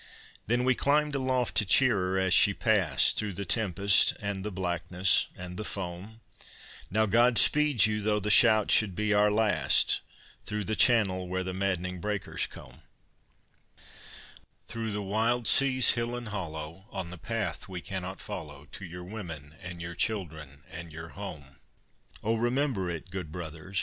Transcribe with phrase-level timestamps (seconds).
[0.47, 4.49] Then we climbed aloft to cheer her as she passed Through the tempest and the
[4.49, 6.21] blackness and the foam:
[6.89, 10.01] "Now God speed you, though the shout should be our last,
[10.43, 12.81] Through the channel where the maddened breakers comb,
[14.67, 19.03] Through the wild sea's hill and hollow, On the path we cannot follow, To your
[19.03, 21.57] women and your children and your home."
[22.23, 22.37] Oh!
[22.37, 23.79] remember it, good brothers.